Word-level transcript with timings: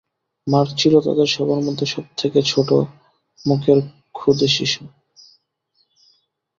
Mark 0.47 0.71
ছিল 0.77 0.93
তাদের 0.99 1.27
সবার 1.27 1.61
মধ্যে 1.63 1.85
সবথেকে 1.85 2.39
ছোট 2.51 2.69
মুখের 3.39 3.79
ক্ষুদে 4.15 4.47
শিশু। 4.57 4.81